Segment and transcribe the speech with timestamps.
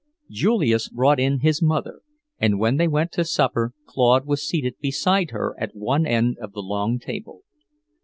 [0.31, 2.01] Julius brought in his mother,
[2.39, 6.53] and when they went to supper Claude was seated beside her at one end of
[6.53, 7.43] the long table.